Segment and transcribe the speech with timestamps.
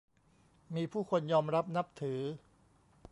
[0.75, 2.21] มีผู้คนยอมรับนับถือ